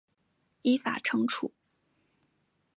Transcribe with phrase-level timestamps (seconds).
[0.63, 1.51] 依法惩处